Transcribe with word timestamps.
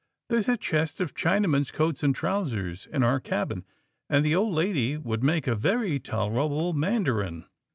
There 0.29 0.39
is 0.39 0.49
a 0.49 0.57
chest 0.57 0.99
of 0.99 1.13
Chinamen's 1.13 1.69
coats 1.69 2.01
and 2.01 2.15
trousers 2.15 2.87
in 2.91 3.03
our 3.03 3.19
cabin, 3.19 3.65
and 4.09 4.25
the 4.25 4.33
old 4.33 4.55
lady 4.55 4.97
would 4.97 5.21
make 5.21 5.45
a 5.45 5.53
very 5.53 5.99
tolerable 5.99 6.73
mandarin." 6.73 7.45